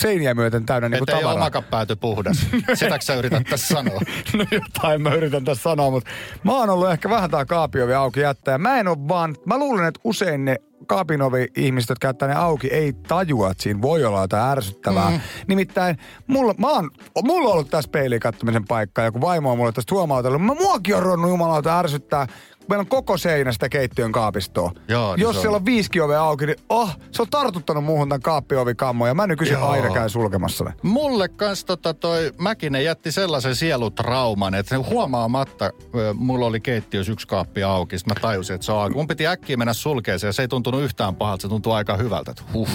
[0.00, 1.42] seiniä myöten täynnä niinku Että ei ole tavaraa.
[1.44, 2.46] omakaan pääty puhdas.
[2.74, 4.00] Sitäkö sä yrität tässä sanoa?
[4.38, 6.10] No jotain mä yritän tässä sanoa, mutta
[6.44, 8.58] mä oon ollut ehkä vähän tää kaapiovi auki jättää.
[8.58, 12.66] Mä en oo vaan, mä luulen, että usein ne kaapinovi ihmiset, jotka jättää ne auki,
[12.68, 15.10] ei tajua, että siinä voi olla jotain ärsyttävää.
[15.10, 15.20] Mm.
[15.46, 16.90] Nimittäin mulla, mä oon,
[17.22, 20.54] mulla on ollut tässä peiliin kattomisen paikka, ja kun vaimo on mulle tästä huomautellut, mä
[20.54, 22.26] muakin on ruvennut jumalauta ärsyttää,
[22.68, 24.72] meillä on koko seinä sitä keittiön kaapistoa.
[24.88, 25.64] Joo, niin Jos se siellä on.
[25.64, 29.68] viisikin ovea auki, niin oh, se on tartuttanut muuhun tämän kaappiovikammoon, ja mä nykyisin Joo.
[29.68, 30.72] aina käyn sulkemassa ne.
[30.82, 35.70] Mulle kans tota toi Mäkinen jätti sellaisen sielutrauman, että huomaamatta,
[36.14, 37.98] mulla oli keittiössä yksi kaappi auki.
[37.98, 38.94] Sitten mä tajusin, että se on auki.
[38.94, 41.42] Mun piti äkkiä mennä sulkeeseen ja se ei tuntunut yhtään pahalta.
[41.42, 42.68] Se tuntui aika hyvältä, että huh,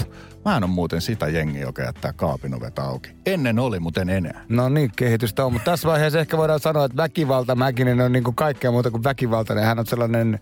[0.44, 3.10] mä en ole muuten sitä jengiä, joka jättää kaapin ovet auki.
[3.26, 4.44] Ennen oli, mutta en enää.
[4.48, 5.52] No niin, kehitystä on.
[5.52, 9.64] Mutta tässä vaiheessa ehkä voidaan sanoa, että väkivalta Mäkinen on niinku kaikkea muuta kuin väkivaltainen.
[9.64, 10.38] Hän on sellainen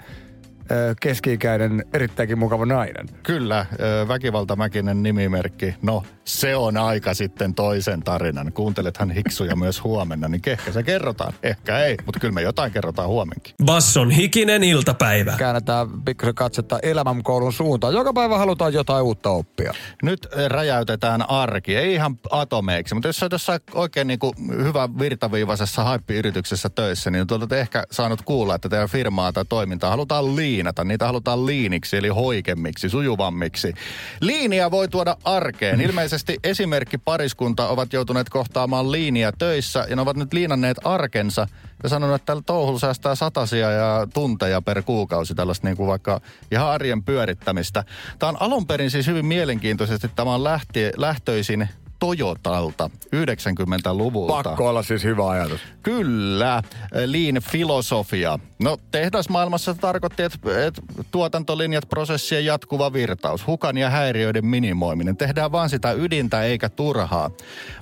[1.01, 3.09] keski-ikäinen, erittäinkin mukava nainen.
[3.23, 3.67] Kyllä,
[4.09, 5.75] väkivaltamäkinen nimimerkki.
[5.83, 8.53] No, se on aika sitten toisen tarinan.
[8.53, 11.33] Kuuntelethan hiksuja myös huomenna, niin ehkä se kerrotaan.
[11.43, 13.55] Ehkä ei, mutta kyllä me jotain kerrotaan huomenkin.
[13.65, 15.35] Basson hikinen iltapäivä.
[15.39, 17.95] Käännetään pikkusen katsetta elämänkoulun suuntaan.
[17.95, 19.73] Joka päivä halutaan jotain uutta oppia.
[20.03, 25.85] Nyt räjäytetään arki, ei ihan atomeiksi, mutta jos olet jossain oikein niin kuin hyvä virtaviivaisessa
[25.85, 30.85] haippiyrityksessä töissä, niin olet ehkä saanut kuulla, että teidän firmaa tai toimintaa halutaan liinata.
[30.85, 33.75] Niitä halutaan liiniksi, eli hoikemmiksi, sujuvammiksi.
[34.21, 35.81] Liiniä voi tuoda arkeen.
[35.81, 41.47] Ilmeisesti esimerkki pariskunta ovat joutuneet kohtaamaan liiniä töissä ja ne ovat nyt liinanneet arkensa
[41.83, 46.21] ja sanonut, että tällä touhulla säästää satasia ja tunteja per kuukausi tällaista niin kuin vaikka
[46.51, 47.85] ihan arjen pyörittämistä.
[48.19, 51.69] Tämä on alun perin siis hyvin mielenkiintoisesti, tämä on lähti, lähtöisin
[52.05, 54.43] Toyotalta 90-luvulta.
[54.43, 55.61] Pakko olla siis hyvä ajatus.
[55.83, 56.63] Kyllä,
[57.07, 58.39] lean filosofia.
[58.63, 65.17] No tehdasmaailmassa tarkoitti, että, että tuotantolinjat, prosessien jatkuva virtaus, hukan ja häiriöiden minimoiminen.
[65.17, 67.31] Tehdään vaan sitä ydintä eikä turhaa.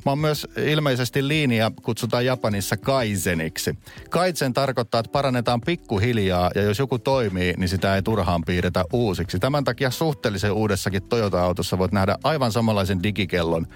[0.06, 3.78] Mä oon myös ilmeisesti liinia kutsutaan Japanissa kaizeniksi.
[4.10, 9.38] Kaizen tarkoittaa, että parannetaan pikkuhiljaa ja jos joku toimii, niin sitä ei turhaan piirretä uusiksi.
[9.38, 13.66] Tämän takia suhteellisen uudessakin Toyota-autossa voit nähdä aivan samanlaisen digikellon,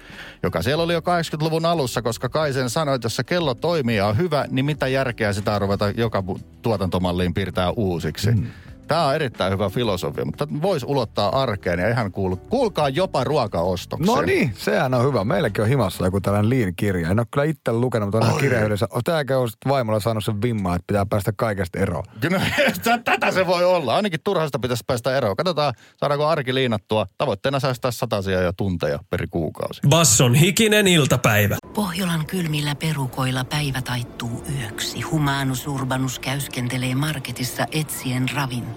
[0.43, 4.07] joka siellä oli jo 80-luvun alussa, koska Kaisen sanoi, että jos se kello toimii ja
[4.07, 6.23] on hyvä, niin mitä järkeä sitä ruveta joka
[6.61, 8.31] tuotantomalliin piirtää uusiksi.
[8.31, 8.47] Mm.
[8.87, 14.15] Tämä on erittäin hyvä filosofia, mutta voisi ulottaa arkeen ja ihan kuulu, kuulkaa jopa ruokaostokseen.
[14.15, 15.23] No niin, sehän on hyvä.
[15.23, 17.09] Meilläkin on himassa joku tällainen Lean-kirja.
[17.09, 18.87] En ole kyllä itse lukenut, mutta on kirja yleensä.
[19.03, 22.03] Tämäkin on vaimolla saanut sen vimmaa, että pitää päästä kaikesta eroon.
[22.19, 22.41] Kyllä,
[23.05, 23.95] tätä se voi olla.
[23.95, 25.35] Ainakin turhasta pitäisi päästä eroon.
[25.35, 27.05] Katsotaan, saadaanko arki liinattua.
[27.17, 29.81] Tavoitteena säästää satasia ja tunteja per kuukausi.
[29.89, 31.57] Basson hikinen iltapäivä.
[31.73, 35.01] Pohjolan kylmillä perukoilla päivä taittuu yöksi.
[35.01, 38.76] Humanus Urbanus käyskentelee marketissa etsien ravintoa.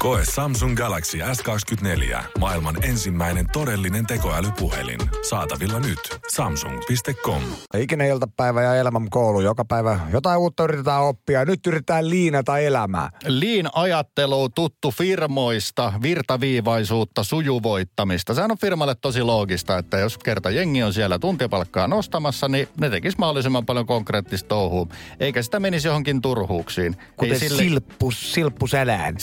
[0.00, 2.18] Koe Samsung Galaxy S24.
[2.38, 4.98] Maailman ensimmäinen todellinen tekoälypuhelin.
[5.28, 5.98] Saatavilla nyt.
[6.28, 7.42] Samsung.com.
[7.76, 9.40] Ikinen iltapäivä ja elämän koulu.
[9.40, 11.44] Joka päivä jotain uutta yritetään oppia.
[11.44, 13.10] Nyt yritetään liinata elämää.
[13.26, 18.34] Liin ajattelu tuttu firmoista, virtaviivaisuutta, sujuvoittamista.
[18.34, 22.90] Sehän on firmalle tosi loogista, että jos kerta jengi on siellä tuntipalkkaa nostamassa, niin ne
[22.90, 24.86] tekisi mahdollisimman paljon konkreettista touhua.
[25.20, 26.96] Eikä sitä menisi johonkin turhuuksiin.
[27.16, 29.14] Kuten Ei sille- silppus, silppusälään.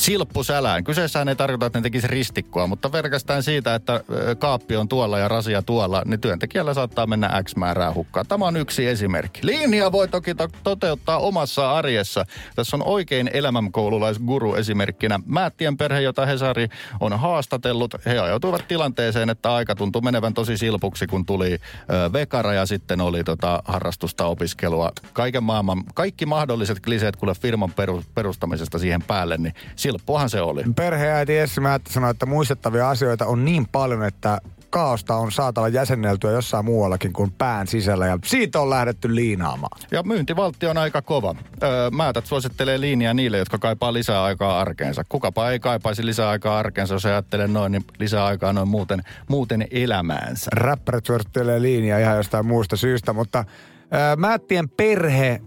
[0.67, 0.83] Silppusälään.
[0.83, 4.03] Kyseessähän ei tarkoita, että ne tekisi ristikkoa, mutta pelkästään siitä, että
[4.39, 8.25] kaappi on tuolla ja rasia tuolla, niin työntekijällä saattaa mennä X määrää hukkaan.
[8.27, 9.39] Tämä on yksi esimerkki.
[9.43, 12.25] Linja voi toki to- toteuttaa omassa arjessa.
[12.55, 15.19] Tässä on oikein elämänkoululaisguru esimerkkinä.
[15.25, 16.67] Määttien perhe, jota Hesari
[16.99, 17.95] on haastatellut.
[18.05, 23.01] He ajautuivat tilanteeseen, että aika tuntui menevän tosi silpuksi, kun tuli ö, vekara ja sitten
[23.01, 24.91] oli tota, harrastusta opiskelua.
[25.13, 30.56] Kaiken maailman, kaikki mahdolliset kliseet kuule firman peru, perustamisesta siihen päälle, niin silppuahan se oli.
[30.75, 36.31] Perheäiti Essi Määttä sanoi, että muistettavia asioita on niin paljon, että kaaosta on saatava jäsenneltyä
[36.31, 39.81] jossain muuallakin kuin pään sisällä ja siitä on lähdetty liinaamaan.
[39.91, 41.35] Ja myyntivaltti on aika kova.
[41.63, 45.03] Öö, määtät suosittelee linjaa niille, jotka kaipaa lisää aikaa arkeensa.
[45.09, 49.67] Kukapa ei kaipaisi lisää aikaa arkeensa, jos ajattelee noin, niin lisää aikaa noin muuten, muuten
[49.71, 50.51] elämäänsä.
[50.53, 53.45] Räppärit suosittelee linjaa ihan jostain muusta syystä, mutta
[53.91, 55.41] ää, Määttien perhe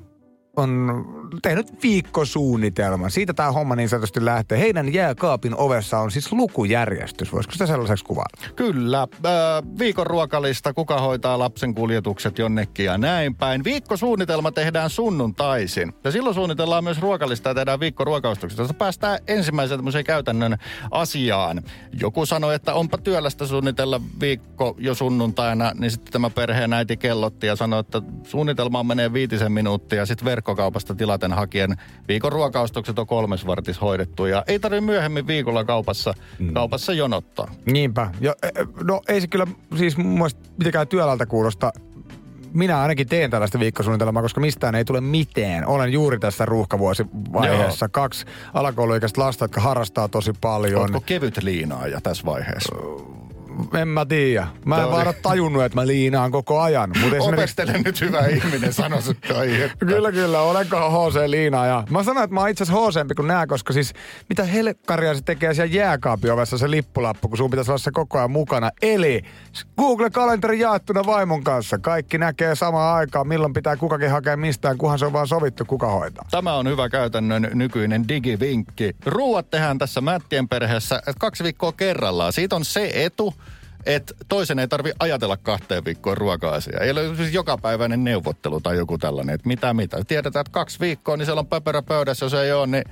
[0.57, 1.05] on
[1.43, 3.11] tehnyt viikkosuunnitelman.
[3.11, 4.59] Siitä tämä homma niin sanotusti lähtee.
[4.59, 7.33] Heidän jääkaapin ovessa on siis lukujärjestys.
[7.33, 8.39] Voisiko sitä sellaiseksi kuvata?
[8.57, 9.09] Kyllä.
[9.25, 9.33] Öö,
[9.79, 13.65] viikon ruokalista, kuka hoitaa lapsen kuljetukset jonnekin ja näin päin.
[13.65, 15.93] Viikkosuunnitelma tehdään sunnuntaisin.
[16.05, 18.63] Ja silloin suunnitellaan myös ruokalista ja tehdään viikkoruokaustuksesta.
[18.63, 20.57] Tästä päästään ensimmäiseen tämmöiseen käytännön
[20.91, 21.63] asiaan.
[22.01, 27.47] Joku sanoi, että onpa työlästä suunnitella viikko jo sunnuntaina, niin sitten tämä perheen äiti kellotti
[27.47, 30.07] ja sanoi, että suunnitelmaan menee viitisen minuuttia.
[30.07, 31.77] Sitten verkkokaupasta tilaten hakien
[32.09, 34.27] viikon ruokaustukset on kolmes vartis hoidettu.
[34.27, 36.55] Ja ei tarvitse myöhemmin viikolla kaupassa, mm.
[36.55, 37.49] kaupassa jonottaa.
[37.67, 38.11] Niinpä.
[38.21, 41.73] Jo, e, e, no ei se kyllä siis mun mitenkään työläältä kuulosta.
[42.53, 45.67] Minä ainakin teen tällaista viikkosuunnitelmaa, koska mistään ei tule mitään.
[45.67, 47.85] Olen juuri tässä ruuhkavuosivaiheessa.
[47.85, 47.91] Joo.
[47.93, 50.83] Kaksi alakouluikäistä lasta, jotka harrastaa tosi paljon.
[50.83, 52.75] Onko kevyt liinaaja tässä vaiheessa?
[53.81, 54.47] En mä tiedä.
[54.65, 54.93] Mä en Toi.
[54.93, 56.91] vaan ole tajunnut, että mä liinaan koko ajan.
[57.03, 57.63] Mut esimerkiksi...
[57.63, 59.87] Opettele nyt hyvä ihminen, sano se toi, että.
[59.87, 60.41] Kyllä, kyllä.
[60.41, 61.67] Olenkohan HC liinaa.
[61.67, 63.93] Ja mä sanoin, että mä oon itse asiassa HC kuin nää, koska siis
[64.29, 68.31] mitä helkkaria se tekee siellä jääkaapiovessa se lippulappu, kun sun pitäisi olla se koko ajan
[68.31, 68.71] mukana.
[68.83, 69.23] Eli
[69.79, 71.79] Google-kalenteri jaettuna vaimon kanssa.
[71.79, 75.87] Kaikki näkee samaan aikaan, milloin pitää kukakin hakea mistään, kunhan se on vaan sovittu, kuka
[75.87, 76.25] hoitaa.
[76.31, 78.97] Tämä on hyvä käytännön nykyinen digivinkki.
[79.07, 82.33] Ruuat tehdään tässä Mättien perheessä kaksi viikkoa kerrallaan.
[82.33, 83.35] Siitä on se etu,
[83.87, 86.81] että toisen ei tarvi ajatella kahteen viikkoon ruoka-asiaa.
[86.81, 90.05] Ei ole siis jokapäiväinen neuvottelu tai joku tällainen, että mitä mitä.
[90.09, 92.85] Tiedetään, että kaksi viikkoa, niin siellä on pöperä pöydässä, jos ei ole, niin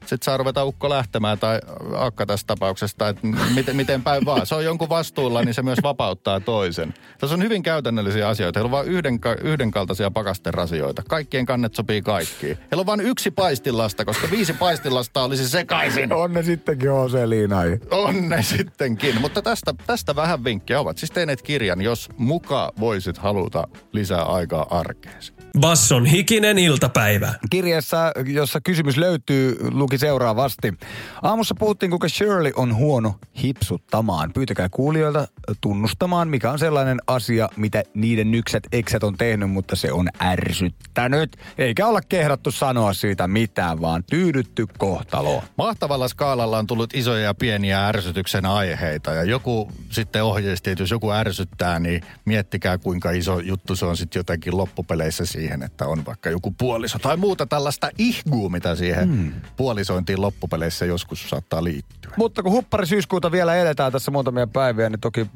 [0.00, 1.58] Sitten saa ruveta ukko lähtemään tai
[1.94, 4.46] akka tässä tapauksessa, että miten, miten päin vaan.
[4.46, 6.94] Se on jonkun vastuulla, niin se myös vapauttaa toisen.
[7.18, 8.58] Tässä on hyvin käytännöllisiä asioita.
[8.58, 11.02] Heillä on vain yhden, yhdenkaltaisia pakasterasioita.
[11.08, 12.56] Kaikkien kannet sopii kaikkiin.
[12.56, 16.12] Heillä on vain yksi paistilasta, koska viisi paistilasta olisi sekaisin.
[16.22, 17.78] On ne sittenkin Oseliinai.
[17.90, 19.20] On ne sittenkin.
[19.20, 20.98] Mutta tästä, tästä vähän vinkkejä ovat.
[20.98, 25.32] Siis tehneet kirjan, jos muka voisit haluta lisää aikaa arkeesi.
[25.60, 27.34] Basson hikinen iltapäivä.
[27.50, 29.56] Kirjassa, jossa kysymys löytyy,
[29.90, 30.74] luki seuraavasti.
[31.22, 34.32] Aamussa puhuttiin, kuinka Shirley on huono hipsuttamaan.
[34.32, 35.28] Pyytäkää kuulijoilta
[35.60, 41.36] tunnustamaan, mikä on sellainen asia, mitä niiden nykset ekset on tehnyt, mutta se on ärsyttänyt.
[41.58, 45.42] Eikä olla kehdattu sanoa siitä mitään, vaan tyydytty kohtaloon.
[45.58, 49.10] Mahtavalla skaalalla on tullut isoja ja pieniä ärsytyksen aiheita.
[49.10, 53.96] Ja joku sitten ohjeisti, että jos joku ärsyttää, niin miettikää kuinka iso juttu se on
[53.96, 59.08] sitten jotenkin loppupeleissä siihen, että on vaikka joku puoliso tai muuta tällaista ihguu, mitä siihen
[59.08, 59.32] hmm.
[59.80, 62.12] Puolisointiin loppupeleissä joskus saattaa liittyä.
[62.16, 65.26] Mutta kun huppari syyskuuta vielä eletään tässä muutamia päiviä, niin toki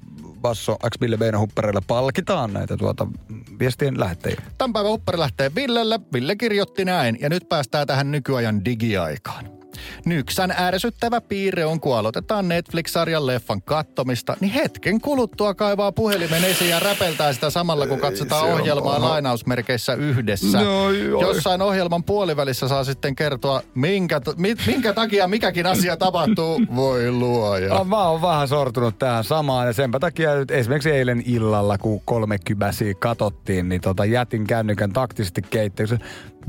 [0.41, 3.07] Basso X Ville Beino huppareilla palkitaan näitä tuota
[3.59, 4.43] viestien lähettäjiä.
[4.59, 6.01] Tämän päivän huppari lähtee Villelle.
[6.13, 9.49] Ville kirjoitti näin ja nyt päästään tähän nykyajan digiaikaan.
[10.05, 16.71] Nyksän ärsyttävä piirre on, kun aloitetaan Netflix-sarjan leffan kattomista, niin hetken kuluttua kaivaa puhelimen esiin
[16.71, 20.61] ja räpeltää sitä samalla, kun katsotaan ohjelmaa lainausmerkeissä yhdessä.
[20.61, 24.21] No, Jossain ohjelman puolivälissä saa sitten kertoa, minkä,
[24.67, 26.61] minkä takia mikäkin asia tapahtuu.
[26.77, 27.85] Voi luoja.
[27.85, 32.39] Mä oon vähän sortunut tähän samaan ja senpä takia nyt esimerkiksi eilen illalla, kun kolme
[32.39, 35.99] kybäsiä katottiin, niin tota jätin kännykän taktisesti keittiössä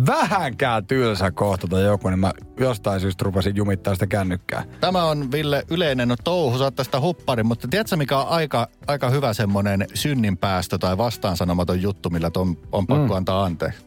[0.06, 4.64] vähänkään tylsä kohta tai joku, niin mä jostain syystä rupesin jumittaa sitä kännykkää.
[4.80, 9.10] Tämä on Ville yleinen no, touhu, saattaa sitä hupparin, mutta tiedätkö mikä on aika, aika
[9.10, 13.18] hyvä semmoinen synninpäästö tai vastaansanomaton juttu, millä on, on pakko mm.
[13.18, 13.86] antaa anteeksi?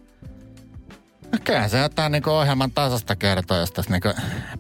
[1.33, 4.09] No kyllä se ottaa niinku ohjelman tasasta kertoa, jos tässä niinku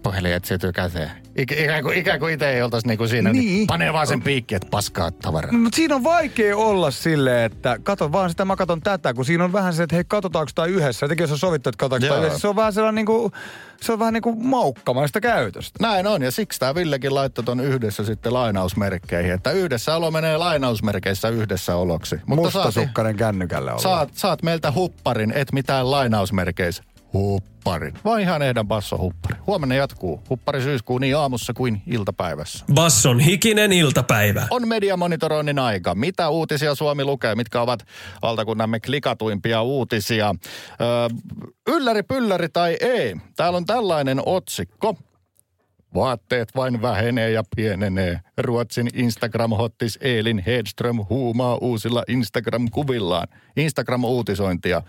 [0.02, 1.10] puhelin etsiytyy käteen.
[1.38, 3.46] Ik- ikään kuin, ikään kuin itse ei oltaisi niinku siinä, niin.
[3.46, 5.52] niin panee vaan sen piikki, että paskaa tavaraa.
[5.52, 9.24] No, mutta siinä on vaikea olla silleen, että kato vaan sitä, mä katon tätä, kun
[9.24, 11.04] siinä on vähän se, että hei, katsotaanko tai yhdessä.
[11.04, 13.32] Jotenkin jos on sovittu, että katsotaanko tai yhdessä, se on vähän sellainen niinku,
[13.80, 15.78] se on vähän niinku maukkamaista käytöstä.
[15.80, 20.36] Näin on, ja siksi tämä Villekin laittoi ton yhdessä sitten lainausmerkkeihin, että yhdessä olo menee
[20.36, 22.20] lainausmerkeissä yhdessä oloksi.
[22.26, 23.82] Mutta Mustasukkainen kännykälle olla.
[23.82, 27.94] Saat, saat meiltä hupparin, et mitään lainausmerkeissä hupparin.
[28.04, 29.36] Vaan ihan ehdan basso huppari.
[29.46, 30.22] Huomenna jatkuu.
[30.30, 32.64] Huppari syyskuu niin aamussa kuin iltapäivässä.
[32.74, 34.46] Basson hikinen iltapäivä.
[34.50, 35.94] On mediamonitoroinnin aika.
[35.94, 37.34] Mitä uutisia Suomi lukee?
[37.34, 37.86] Mitkä ovat
[38.22, 40.34] valtakunnamme klikatuimpia uutisia?
[40.80, 41.08] Öö,
[41.68, 43.16] ylläri pylläri tai ei.
[43.36, 44.96] Täällä on tällainen otsikko.
[45.94, 48.20] Vaatteet vain vähenee ja pienenee.
[48.38, 53.28] Ruotsin Instagram-hottis Elin Hedström huumaa uusilla Instagram-kuvillaan.
[53.56, 54.82] Instagram-uutisointia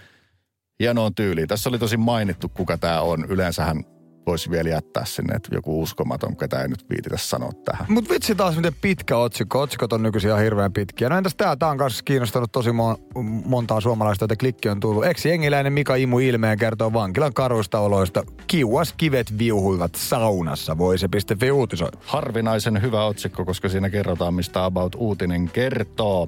[0.80, 1.48] hienoon tyyliin.
[1.48, 3.26] Tässä oli tosi mainittu, kuka tämä on.
[3.30, 3.84] Yleensähän
[4.28, 7.86] voisi vielä jättää sinne, että joku uskomaton, ketä ei nyt viititä sanoa tähän.
[7.90, 9.62] Mut vitsi taas, miten pitkä otsikko.
[9.62, 11.10] Otsikot on nykyisin ihan hirveän pitkiä.
[11.10, 11.56] No entäs tää?
[11.56, 15.06] Tää on kanssa kiinnostanut tosi mo- montaa suomalaista, joita klikki on tullut.
[15.06, 18.24] Eksi-jengiläinen Mika Imu Ilmeen kertoo vankilan karuista oloista.
[18.48, 20.78] Kiuas kivet viuhuivat saunassa.
[20.78, 21.90] Voise.fi uutisoi.
[22.00, 26.28] Harvinaisen hyvä otsikko, koska siinä kerrotaan, mistä About uutinen kertoo.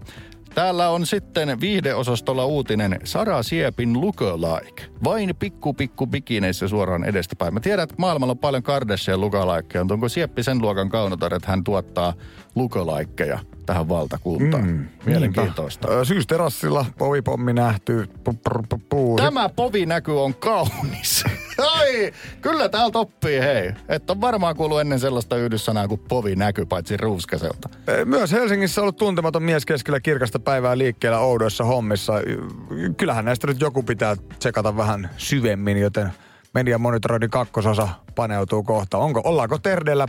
[0.56, 4.84] Täällä on sitten viihdeosastolla uutinen Sara Siepin lookalike.
[5.04, 7.54] Vain pikku pikku bikineissä suoraan edestäpäin.
[7.54, 11.48] Mä tiedän, että maailmalla on paljon Kardashian lookalikeja, mutta onko Sieppi sen luokan kaunotar, että
[11.52, 12.14] hän tuottaa
[12.56, 14.66] lookalikeja tähän valtakuntaan?
[14.68, 15.88] Mm, Mielenkiintoista.
[15.88, 16.06] Niinpä.
[16.06, 18.10] Syysterassilla povipommi nähty.
[19.18, 21.24] Tämä povinäky on kaunis.
[21.62, 23.71] Ai, kyllä täältä oppii, hei.
[23.89, 27.69] Että on varmaan kuullut ennen sellaista yhdyssanaa kuin povi näky, paitsi ruuskaselta.
[28.06, 32.13] Myös Helsingissä ollut tuntematon mies keskellä kirkasta päivää liikkeellä oudoissa hommissa.
[32.97, 36.12] Kyllähän näistä nyt joku pitää tsekata vähän syvemmin, joten
[36.54, 38.97] median monitoroinnin kakkososa paneutuu kohta.
[38.97, 40.08] Onko, ollaanko Terdellä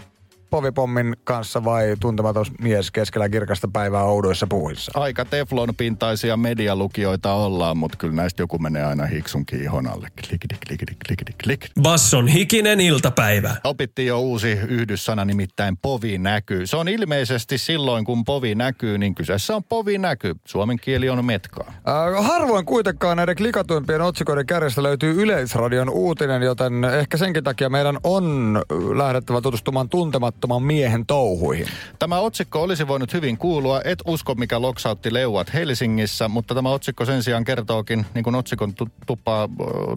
[0.53, 4.93] povipommin kanssa vai tuntematon mies keskellä kirkasta päivää oudoissa puuhissa?
[4.95, 10.09] Aika teflonpintaisia medialukijoita ollaan, mutta kyllä näistä joku menee aina hiksun kiihon alle.
[10.29, 11.67] Klikidi, klikidi, klikidi, klik.
[11.83, 13.57] Basson hikinen iltapäivä.
[13.65, 16.67] Opittiin jo uusi yhdyssana, nimittäin povi näkyy.
[16.67, 20.35] Se on ilmeisesti silloin, kun povi näkyy, niin kyseessä on povi näky.
[20.45, 21.67] Suomen kieli on metkaa.
[21.69, 27.99] Äh, harvoin kuitenkaan näiden klikatuimpien otsikoiden kärjestä löytyy Yleisradion uutinen, joten ehkä senkin takia meidän
[28.05, 28.59] on
[28.97, 31.67] lähdettävä tutustumaan tuntemattomaan loputtoman miehen touhuihin.
[31.99, 37.05] Tämä otsikko olisi voinut hyvin kuulua, et usko mikä loksautti leuat Helsingissä, mutta tämä otsikko
[37.05, 38.73] sen sijaan kertookin, niin kuin otsikon
[39.07, 39.49] tuppaa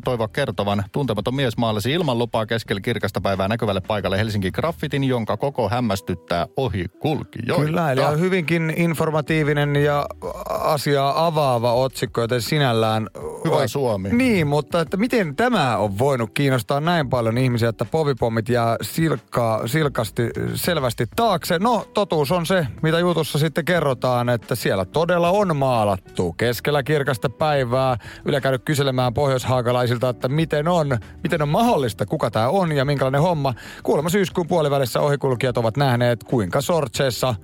[0.04, 5.38] toivoa kertovan, tuntematon mies maalasi ilman lupaa keskellä kirkasta päivää näkyvälle paikalle Helsingin graffitin, jonka
[5.38, 7.40] koko hämmästyttää ohi kulki.
[7.56, 10.06] Kyllä, eli on hyvinkin informatiivinen ja
[10.50, 13.08] asiaa avaava otsikko, joten sinällään
[13.46, 14.10] Hyvä Oi- Suomi.
[14.10, 19.68] Niin, mutta että miten tämä on voinut kiinnostaa näin paljon ihmisiä, että povipommit jää silkkaa,
[19.68, 21.60] silkasti, selvästi taakse?
[21.60, 26.34] No, totuus on se, mitä jutussa sitten kerrotaan, että siellä todella on maalattu.
[26.34, 32.50] Keskellä kirkasta päivää Yle käynyt kyselemään pohjoishaakalaisilta, että miten on, miten on mahdollista, kuka tämä
[32.50, 33.54] on ja minkälainen homma.
[33.84, 37.36] Kuulemma syyskuun puolivälissä ohikulkijat ovat nähneet, kuinka sortseessa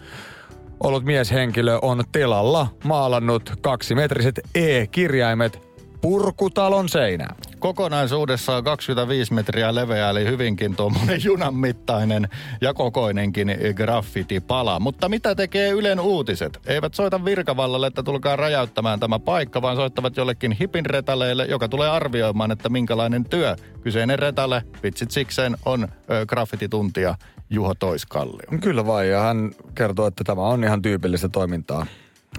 [0.84, 5.71] ollut mieshenkilö on telalla maalannut kaksimetriset E-kirjaimet
[6.02, 7.36] purkutalon seinään.
[7.60, 12.30] Kokonaisuudessaan 25 metriä leveä, eli hyvinkin tuommoinen junan mittainen
[12.62, 14.80] ja kokoinenkin graffitipala.
[14.80, 16.60] Mutta mitä tekee Ylen uutiset?
[16.66, 21.90] Eivät soita virkavallalle, että tulkaa räjäyttämään tämä paikka, vaan soittavat jollekin hipin retaleille, joka tulee
[21.90, 25.88] arvioimaan, että minkälainen työ kyseinen retale, vitsit sikseen, on
[26.28, 27.16] graffitituntija
[27.50, 28.60] Juho Toiskallio.
[28.62, 31.86] Kyllä vai, ja hän kertoo, että tämä on ihan tyypillistä toimintaa.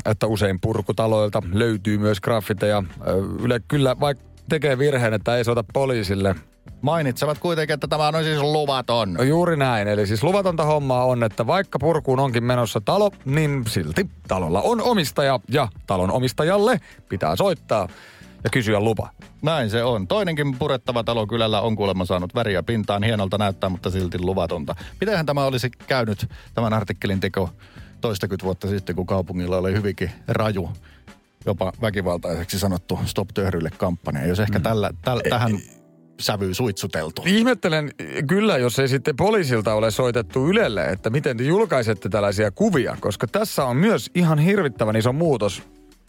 [0.05, 2.83] Että usein purkutaloilta löytyy myös graffiteja.
[3.41, 6.35] Yle kyllä vaikka tekee virheen, että ei soita poliisille.
[6.83, 9.13] Mainitsevat kuitenkin, että tämä on siis luvaton.
[9.13, 13.65] No juuri näin, eli siis luvatonta hommaa on, että vaikka purkuun onkin menossa talo, niin
[13.69, 17.89] silti talolla on omistaja ja talon omistajalle pitää soittaa
[18.45, 19.09] ja kysyä lupa.
[19.43, 20.09] Näin se on.
[20.09, 23.03] Toinenkin purettava talo kylällä on kuulemma saanut väriä pintaan.
[23.03, 24.75] Hienolta näyttää, mutta silti luvatonta.
[25.01, 27.51] Mitenhän tämä olisi käynyt tämän artikkelin teko
[28.03, 30.71] toistakymmentä vuotta sitten, kun kaupungilla oli hyvinkin raju,
[31.47, 34.27] jopa väkivaltaiseksi sanottu Stop Töhrylle kampanja.
[34.27, 35.59] Jos ehkä tällä, täl, tähän
[36.21, 37.23] sävyy suitsuteltu.
[37.27, 37.91] Ihmettelen
[38.27, 43.27] kyllä, jos ei sitten poliisilta ole soitettu Ylelle, että miten te julkaisette tällaisia kuvia, koska
[43.27, 45.63] tässä on myös ihan hirvittävän iso muutos.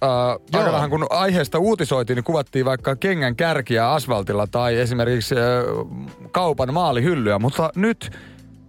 [0.04, 5.42] Äh, aikanaan kun aiheesta uutisoitiin, niin kuvattiin vaikka kengän kärkiä asfaltilla tai esimerkiksi äh,
[6.32, 8.12] kaupan maalihyllyä, mutta nyt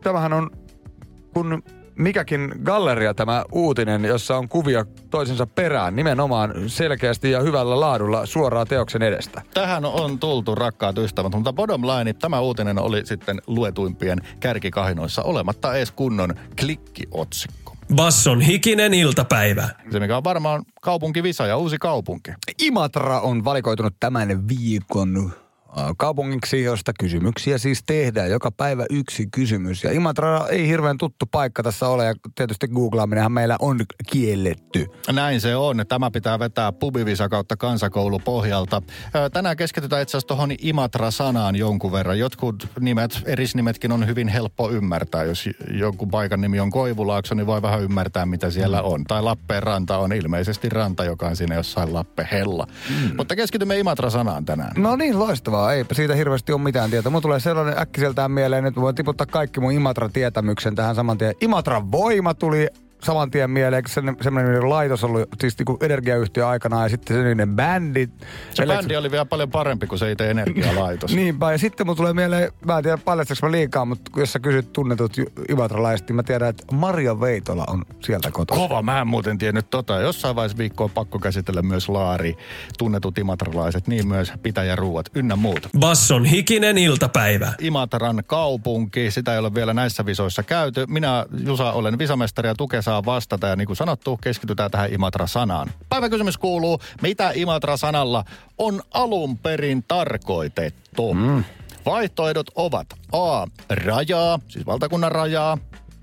[0.03, 0.51] tämähän on
[1.35, 1.63] kun
[1.97, 8.67] mikäkin galleria tämä uutinen, jossa on kuvia toisensa perään, nimenomaan selkeästi ja hyvällä laadulla suoraan
[8.67, 9.43] teoksen edestä.
[9.55, 15.75] Tähän on tultu, rakkaat ystävät, mutta bottom line, tämä uutinen oli sitten luetuimpien kärkikahinoissa olematta
[15.75, 17.77] edes kunnon klikkiotsikko.
[17.95, 19.69] Basson hikinen iltapäivä.
[19.91, 22.31] Se mikä on varmaan kaupunkivisa ja uusi kaupunki.
[22.63, 25.33] Imatra on valikoitunut tämän viikon
[25.97, 28.31] kaupungiksi, josta kysymyksiä siis tehdään.
[28.31, 29.85] Joka päivä yksi kysymys.
[29.85, 34.87] Ja Imatra ei hirveän tuttu paikka tässä ole, ja tietysti googlaaminenhan meillä on kielletty.
[35.13, 35.85] Näin se on.
[35.89, 38.83] Tämä pitää vetää pubivisa kautta kansakoulupohjalta.
[39.15, 42.19] Ö, Tänään keskitytään itse asiassa tuohon Imatra-sanaan jonkun verran.
[42.19, 45.25] Jotkut nimet, erisnimetkin on hyvin helppo ymmärtää.
[45.25, 49.05] Jos jonkun paikan nimi on Koivulaakso, niin voi vähän ymmärtää, mitä siellä on.
[49.05, 52.67] Tai Lappeenranta on ilmeisesti ranta, joka on siinä jossain Lappehella.
[52.91, 53.17] Mm.
[53.17, 54.73] Mutta keskitymme Imatra-sanaan tänään.
[54.77, 55.64] No niin, loistavaa.
[55.73, 57.13] Eipä siitä hirveästi ole mitään tietoa.
[57.13, 61.35] Mun tulee sellainen äkkiseltään mieleen, että voin tiputtaa kaikki mun Imatra-tietämyksen tähän saman tien.
[61.41, 62.69] Imatra Voima tuli
[63.05, 68.09] saman tien mieleen, sen, semmoinen laitos ollut, siis niinku energiayhtiö aikanaan ja sitten semmoinen bändi.
[68.55, 71.15] Se Eleks- bändi oli vielä paljon parempi kuin se itse energialaitos.
[71.17, 74.39] Niinpä, ja sitten mun tulee mieleen, mä en tiedä paljastaks mä liikaa, mutta jos sä
[74.39, 75.17] kysyt tunnetut
[75.49, 78.57] imatralaiset, niin mä tiedän, että Maria Veitola on sieltä kotoa.
[78.57, 80.01] Kova, mä en muuten tiennyt tota.
[80.01, 82.37] Jossain vaiheessa viikkoa pakko käsitellä myös Laari,
[82.79, 85.69] tunnetut imatralaiset, niin myös pitäjäruuat ynnä muut.
[85.79, 87.53] Basson hikinen iltapäivä.
[87.61, 90.87] Imatran kaupunki, sitä ei ole vielä näissä visoissa käyty.
[90.89, 95.71] Minä, Jusa, olen visamestari ja Tuke saa vastata ja niin kuin sanottu, keskitytään tähän Imatra-sanaan.
[95.89, 98.25] Päiväkysymys kuuluu, mitä Imatra-sanalla
[98.59, 101.15] on alun perin tarkoitettu?
[101.15, 101.45] Mm.
[101.87, 103.47] Vaihtoehdot ovat A.
[103.71, 105.59] Rajaa, siis valtakunnan rajaa,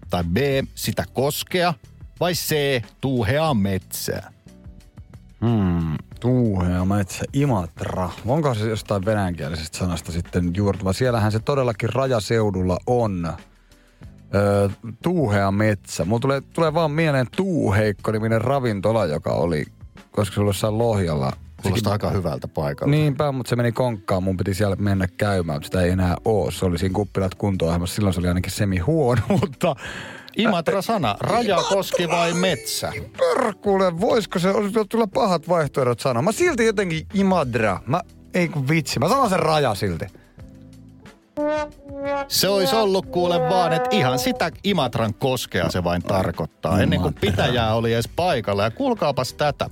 [0.10, 0.38] tai B.
[0.76, 1.74] Sitä koskea,
[2.20, 2.56] vai C.
[3.02, 4.32] Tuuhea metsää.
[5.46, 8.10] Hmm, tuuhea metsä, Imatra.
[8.26, 10.94] Onko se jostain venäjänkielisestä sanasta sitten juurtuva?
[10.94, 13.34] Siellähän se todellakin rajaseudulla on.
[14.36, 14.70] Öö,
[15.04, 16.06] tuuhea metsä.
[16.06, 19.66] Mulla tulee, tulee vaan mieleen Tuuheikko-niminen ravintola, joka oli,
[20.12, 21.32] koska se oli jossain Lohjalla.
[21.62, 22.92] Kuulostaa aika hyvältä paikalta.
[22.92, 24.24] Niinpä, mutta se meni konkkaan.
[24.24, 26.52] Mun piti siellä mennä käymään, mutta sitä ei enää oo.
[26.52, 29.76] Se oli siinä kuppilat kunto Silloin se oli ainakin semi huono, mutta...
[30.38, 32.94] Imatra-sana, rajakoski vai metsä?
[33.18, 36.22] Perkule, voisiko se, olisi tulla pahat vaihtoehdot sanoa.
[36.22, 37.80] Mä silti jotenkin Imadra.
[37.86, 38.02] Mä,
[38.34, 40.06] ei kun vitsi, mä sanon sen raja silti.
[42.28, 46.82] Se olisi ollut kuule vaan, että ihan sitä Imatran koskea se vain tarkoittaa.
[46.82, 48.64] Ennen kuin pitäjää oli edes paikalla.
[48.64, 49.70] Ja kuulkaapas tätä.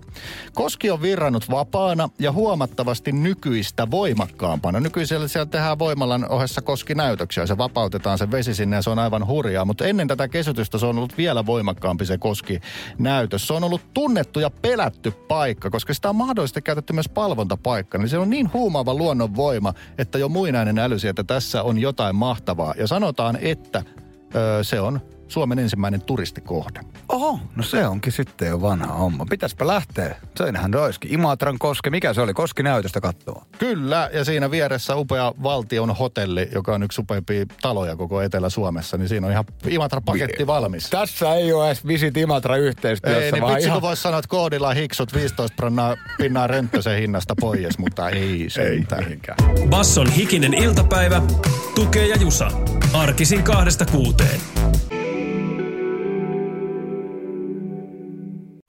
[0.53, 4.79] Koski on virrannut vapaana ja huomattavasti nykyistä voimakkaampana.
[4.79, 7.45] Nykyisellä siellä tehdään voimalan ohessa koskinäytöksiä.
[7.45, 9.65] Se vapautetaan se vesi sinne ja se on aivan hurjaa.
[9.65, 13.47] Mutta ennen tätä kesytystä se on ollut vielä voimakkaampi se koskinäytös.
[13.47, 17.97] Se on ollut tunnettu ja pelätty paikka, koska sitä on mahdollisesti käytetty myös palvontapaikka.
[17.97, 22.15] Niin se on niin huumaava luonnon voima, että jo muinainen älysi, että tässä on jotain
[22.15, 22.73] mahtavaa.
[22.77, 23.83] Ja sanotaan, että
[24.35, 24.99] öö, se on
[25.29, 26.79] Suomen ensimmäinen turistikohde.
[27.09, 29.25] Oho, no se onkin sitten jo vanha homma.
[29.29, 30.15] Pitäispä lähteä.
[30.37, 31.13] Siinähän olisikin.
[31.13, 31.89] Imatran koske.
[31.89, 32.33] Mikä se oli?
[32.33, 33.45] Koski näytöstä katsoa.
[33.59, 39.09] Kyllä, ja siinä vieressä upea valtion hotelli, joka on yksi upeimpia taloja koko Etelä-Suomessa, niin
[39.09, 40.89] siinä on ihan Imatra-paketti valmis.
[40.89, 43.81] Tässä ei ole edes Visit Imatra yhteistyössä, Ei, niin vaan vitsi ihan...
[43.81, 48.49] kun voisi sanoa, että koodilla hiksut 15 pinnaa, pinnaa rönttösen hinnasta pois, mutta ei Ei
[48.49, 49.03] sentään.
[49.03, 49.37] mihinkään.
[49.69, 51.21] Basson hikinen iltapäivä,
[51.75, 52.51] tukee ja jusa.
[52.93, 54.39] Arkisin kahdesta kuuteen.